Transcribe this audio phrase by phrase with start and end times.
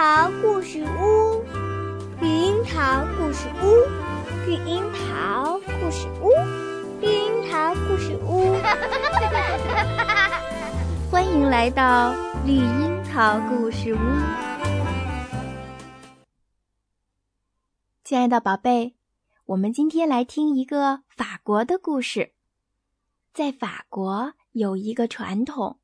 [0.00, 1.44] 桃故事屋，
[2.22, 6.30] 绿樱桃故事屋，绿樱桃故事屋，
[7.02, 8.56] 绿樱桃故事屋。
[11.10, 12.14] 欢迎来到
[12.46, 13.98] 绿樱桃故事屋，
[18.02, 18.94] 亲爱的宝贝，
[19.44, 22.32] 我们今天来听一个法国的故事。
[23.34, 25.78] 在法国有一个传统，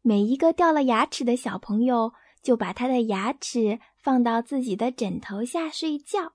[0.00, 2.14] 每一个掉了牙齿的小朋友。
[2.48, 6.32] 就把他的牙齿放到自己的枕头下睡觉，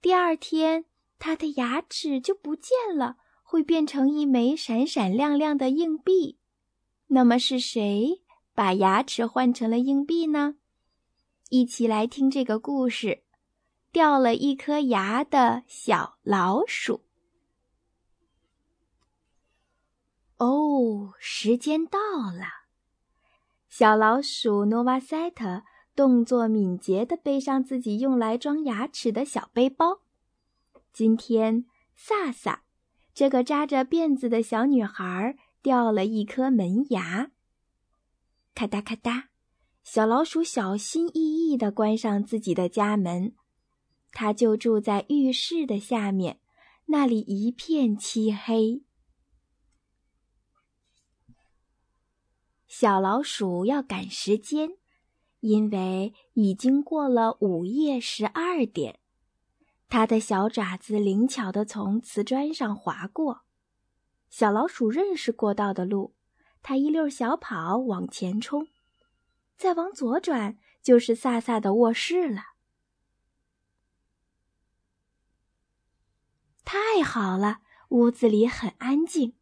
[0.00, 0.84] 第二天
[1.18, 6.38] 他的牙齿就不见了，会变成一枚闪闪亮亮的硬币。
[7.08, 8.22] 那么是谁
[8.54, 10.54] 把牙齿换成了硬币呢？
[11.48, 13.24] 一起来听这个故事：
[13.90, 17.02] 掉了一颗牙的小老鼠。
[20.36, 22.59] 哦，时间到了。
[23.80, 25.62] 小老鼠诺瓦塞特
[25.96, 30.02] 动作敏捷地背上自己用来装牙齿的小背包。
[30.92, 31.64] 今天，
[31.96, 32.64] 萨萨
[33.14, 37.30] 这个扎着辫子的小女孩掉了一颗门牙。
[38.54, 39.28] 咔嗒咔嗒，
[39.82, 43.32] 小老鼠小心翼翼地关上自己的家门。
[44.12, 46.38] 它就住在浴室的下面，
[46.88, 48.82] 那里一片漆黑。
[52.70, 54.76] 小老鼠要赶时间，
[55.40, 59.00] 因为已经过了午夜十二点。
[59.88, 63.40] 它的小爪子灵巧地从瓷砖上划过。
[64.28, 66.14] 小老鼠认识过道的路，
[66.62, 68.68] 它一溜小跑往前冲，
[69.56, 72.42] 再往左转就是萨萨的卧室了。
[76.64, 79.34] 太好了，屋子里很安静。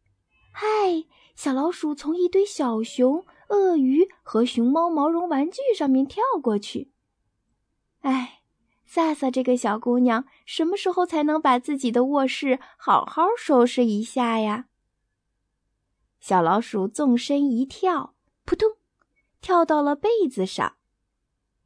[0.51, 1.05] 嗨！
[1.39, 6.91] 小老鼠从一堆小熊、鳄鱼和熊猫毛绒玩具上面跳过去。
[8.01, 8.41] 哎，
[8.85, 14.65] 萨萨这个小姑娘什么时候才能把自己的卧室好好收拾一下呀？
[16.19, 18.71] 小老鼠纵身一跳，扑通，
[19.39, 20.75] 跳到了被子上。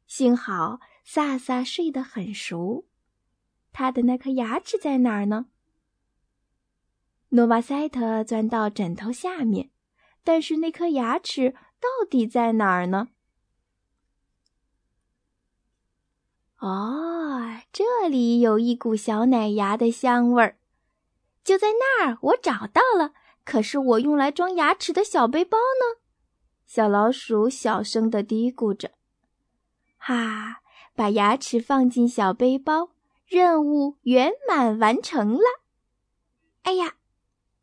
[0.06, 2.86] 幸好萨萨睡得很熟。
[3.72, 5.46] 他的那颗牙齿在哪儿呢？
[7.34, 9.70] 诺瓦塞特钻到枕头下面，
[10.22, 11.50] 但是那颗牙齿
[11.80, 13.08] 到底在哪儿呢？
[16.60, 20.58] 哦，这里有一股小奶牙的香味儿，
[21.42, 23.14] 就在那儿，我找到了。
[23.44, 26.00] 可是我用来装牙齿的小背包呢？
[26.64, 28.92] 小老鼠小声的嘀咕着。
[29.96, 30.62] 哈，
[30.94, 32.90] 把牙齿放进小背包，
[33.26, 35.42] 任务圆满完成了。
[36.62, 36.94] 哎呀！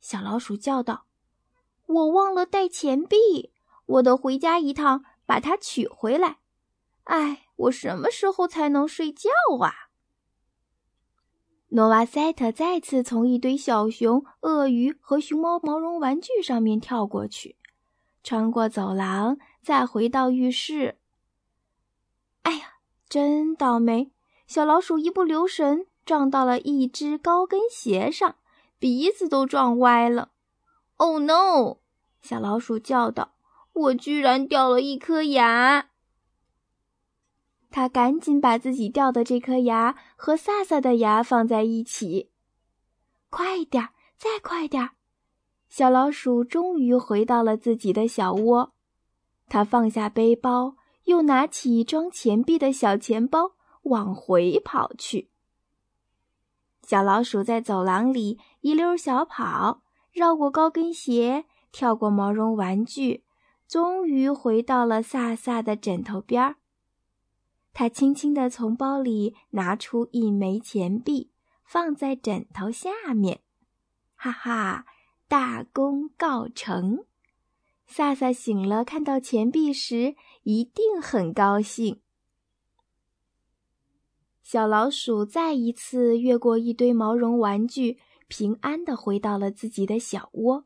[0.01, 1.06] 小老鼠叫道
[1.85, 3.53] ：“我忘了带钱币，
[3.85, 6.39] 我得回家一趟把它取回来。
[7.03, 9.29] 哎，我什么时候才能睡觉
[9.61, 9.72] 啊？”
[11.73, 17.56] 诺瓦塞特再次从一堆小熊、鳄鱼和熊猫毛绒玩具上面跳过去，
[18.23, 20.97] 穿过走廊，再回到浴室。
[22.41, 22.73] 哎呀，
[23.07, 24.11] 真倒霉！
[24.47, 28.35] 小老鼠一不留神撞到了一只高跟鞋上。
[28.81, 30.31] 鼻子都撞歪了
[30.97, 31.77] ！Oh no！
[32.23, 33.35] 小老鼠叫道
[33.73, 35.91] ：“我居然掉了一颗牙！”
[37.69, 42.31] 他赶紧把自己掉的这颗牙和萨萨的牙放在一起。
[43.29, 44.93] 快点儿，再快点儿！
[45.69, 48.73] 小老鼠终于回到了自己的小窝。
[49.47, 53.51] 他放下背包，又拿起装钱币的小钱包，
[53.83, 55.30] 往回跑去。
[56.91, 59.81] 小老鼠在走廊里一溜小跑，
[60.12, 63.24] 绕过高跟鞋，跳过毛绒玩具，
[63.66, 66.57] 终于回到了萨萨的枕头边儿。
[67.72, 71.31] 他轻轻地从包里拿出一枚钱币，
[71.63, 73.40] 放在枕头下面。
[74.18, 74.85] 哈哈，
[75.29, 77.06] 大功告成！
[77.88, 82.02] 萨萨醒了，看到钱币时一定很高兴。
[84.43, 90.66] 小老鼠再一次越过一堆毛绒玩具，平安的回到了自己的小窝。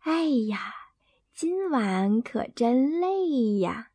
[0.00, 0.72] 哎呀，
[1.34, 3.88] 今晚可真累呀！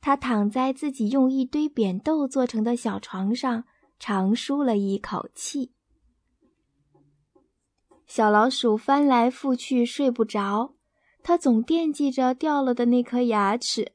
[0.00, 3.64] 它躺在自己用一堆扁豆做成的小床上，
[3.98, 5.72] 长舒了一口气。
[8.06, 10.74] 小老鼠翻来覆去睡不着，
[11.22, 13.92] 它总惦记着掉了的那颗牙齿。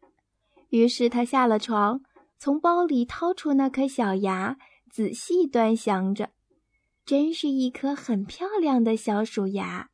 [0.70, 2.02] 于是它下了床。
[2.44, 4.58] 从包里掏出那颗小牙，
[4.90, 6.32] 仔细端详着，
[7.06, 9.92] 真是一颗很漂亮的小鼠牙。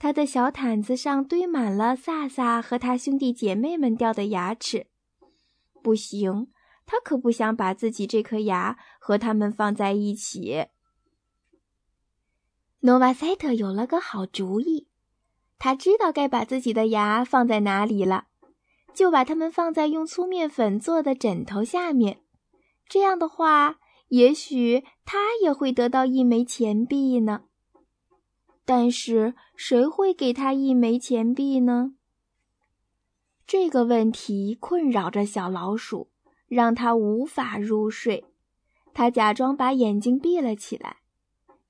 [0.00, 4.88] 他的小毯子上堆满了萨萨和他兄弟姐妹们掉的牙齿。
[5.80, 6.48] 不行，
[6.86, 10.66] 他可不想把自己这颗牙和它们放在一起。
[12.80, 14.88] 诺瓦塞特有了个好主意，
[15.56, 18.26] 他知道该把自己的牙放在哪里了，
[18.94, 22.22] 就把它们放在用粗面粉做的枕头下面。
[22.88, 23.78] 这样的话，
[24.08, 27.44] 也许他也会得到一枚钱币呢。
[28.64, 31.94] 但是，谁会给他一枚钱币呢？
[33.46, 36.10] 这个问题困扰着小老鼠，
[36.46, 38.24] 让它无法入睡。
[38.94, 40.98] 它假装把眼睛闭了起来，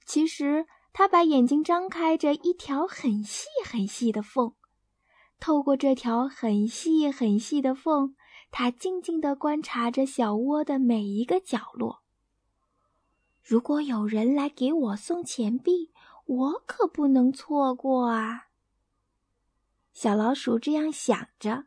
[0.05, 4.53] 其实它把眼睛张开着一条很细很细的缝。
[5.43, 8.15] 透过这条很细很细的缝，
[8.53, 12.03] 它静静地观察着小窝的每一个角落。
[13.43, 15.91] 如果有人来给我送钱币，
[16.27, 18.51] 我可不能错过啊！
[19.93, 21.65] 小老鼠这样想着。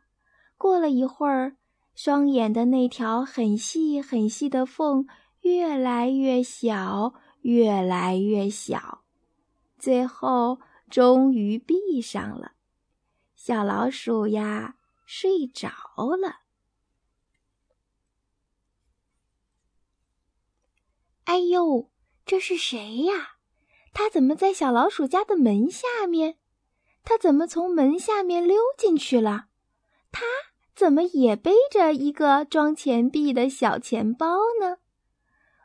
[0.56, 1.58] 过了一会儿，
[1.94, 5.06] 双眼的那条很细很细的缝
[5.42, 7.12] 越来越小，
[7.42, 9.02] 越来越小，
[9.78, 12.52] 最后终于闭上了。
[13.46, 15.68] 小老鼠呀，睡着
[16.20, 16.40] 了。
[21.26, 21.88] 哎呦，
[22.24, 23.36] 这是谁呀？
[23.94, 26.38] 他怎么在小老鼠家的门下面？
[27.04, 29.46] 他怎么从门下面溜进去了？
[30.10, 30.22] 他
[30.74, 34.78] 怎么也背着一个装钱币的小钱包呢？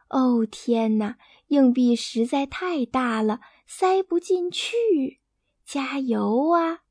[0.10, 1.18] 哦，天哪！
[1.48, 5.20] 硬币实在太大了，塞不进去。
[5.66, 6.82] 加油啊！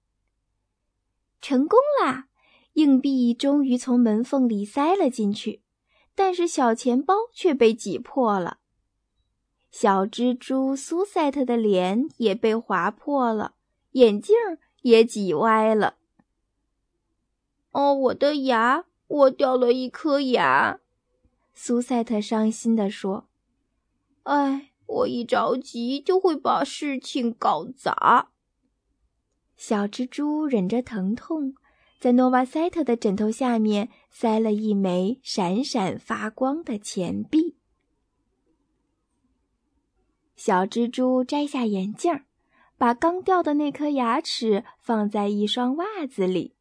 [1.40, 2.28] 成功啦！
[2.74, 5.62] 硬币终于从门缝里塞了进去，
[6.14, 8.58] 但是小钱包却被挤破了。
[9.70, 13.54] 小蜘蛛苏塞特的脸也被划破了，
[13.92, 14.36] 眼镜
[14.82, 15.96] 也挤歪了。
[17.72, 18.84] 哦，我的牙！
[19.06, 20.78] 我掉了一颗牙。
[21.52, 23.28] 苏赛特伤心地说
[24.22, 28.30] ：“哎，我一着急就会把事情搞砸。”
[29.60, 31.54] 小蜘蛛忍着疼痛，
[31.98, 37.58] 在诺瓦塞特的枕头下面塞了一枚闪闪发光的钱币。
[40.34, 42.22] 小蜘蛛摘下眼镜，
[42.78, 46.54] 把刚掉的那颗牙齿放在一双袜子里。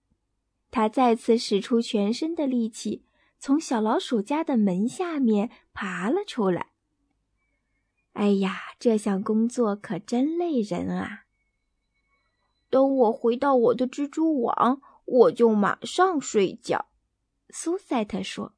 [0.69, 3.05] 他再次使出全身的力气，
[3.39, 6.71] 从小老鼠家的门下面爬了出来。
[8.11, 11.27] 哎呀，这项工作可真累人啊！
[12.69, 16.85] 等我回到我的蜘蛛网，我就马上睡觉。”
[17.49, 18.53] 苏塞特说。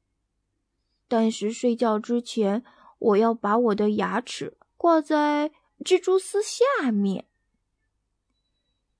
[1.08, 2.64] “但是睡觉之前，
[2.98, 5.50] 我要把我的牙齿挂在
[5.84, 7.26] 蜘蛛丝下面。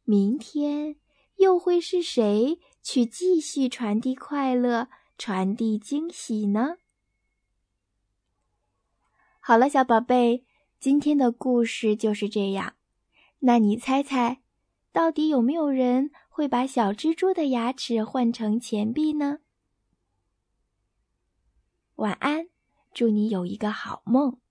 [0.05, 0.97] 明天
[1.37, 6.79] 又会是谁？”去继续传递快乐，传递惊喜呢。
[9.39, 10.45] 好了，小宝贝，
[10.81, 12.75] 今天的故事就是这样。
[13.39, 14.42] 那你猜猜，
[14.93, 19.39] 到底有没有人会把小蜘蛛的牙齿换成钱币呢？
[21.95, 22.49] 晚安，
[22.93, 24.42] 祝你有一个好梦。